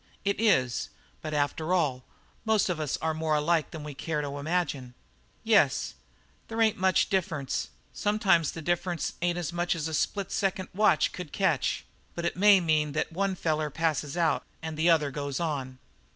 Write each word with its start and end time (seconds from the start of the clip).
"It 0.25 0.39
is. 0.41 0.89
But 1.21 1.31
after 1.35 1.75
all, 1.75 2.03
most 2.43 2.69
of 2.69 2.79
us 2.79 2.97
are 3.03 3.13
more 3.13 3.35
alike 3.35 3.69
than 3.69 3.83
we 3.83 3.93
care 3.93 4.19
to 4.23 4.39
imagine." 4.39 4.95
"Yes, 5.43 5.93
there 6.47 6.59
ain't 6.59 6.75
much 6.77 7.07
difference; 7.07 7.69
sometimes 7.93 8.51
the 8.51 8.63
difference 8.63 9.13
ain't 9.21 9.37
as 9.37 9.53
much 9.53 9.75
as 9.75 9.87
a 9.87 9.93
split 9.93 10.31
second 10.31 10.69
watch 10.73 11.15
would 11.19 11.31
catch, 11.31 11.85
but 12.15 12.25
it 12.25 12.35
may 12.35 12.59
mean 12.59 12.93
that 12.93 13.11
one 13.13 13.35
feller 13.35 13.69
passes 13.69 14.17
out 14.17 14.43
and 14.59 14.75
the 14.75 14.89
other 14.89 15.11
goes 15.11 15.39
on." 15.39 15.77